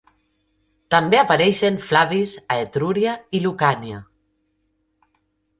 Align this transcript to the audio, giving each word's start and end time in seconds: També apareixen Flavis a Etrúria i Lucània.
També 0.93 1.19
apareixen 1.23 1.77
Flavis 1.89 2.33
a 2.55 2.59
Etrúria 2.63 3.13
i 3.39 3.43
Lucània. 3.45 4.01